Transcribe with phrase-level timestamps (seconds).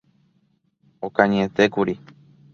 [1.05, 1.95] Okañyetékuri.